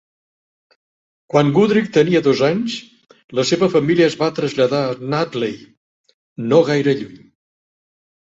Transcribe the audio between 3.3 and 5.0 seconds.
la seva família es va traslladar a